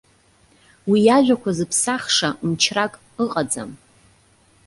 [0.89, 3.71] Уи иажәақәа зыԥсахша мчрак ыҟаӡам.